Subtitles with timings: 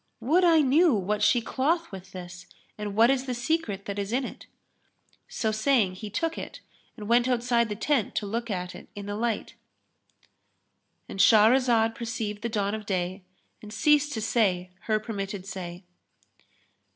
[0.19, 4.11] Would I knew what she cloth with this and what is the secret that is
[4.11, 4.47] in it."
[5.27, 6.59] So saying, he took it
[6.97, 12.49] and went outside the tent to look at it in the light,—And Shahrazad perceived the
[12.49, 13.21] dawn of day,
[13.61, 15.83] and ceased to say her permitted say.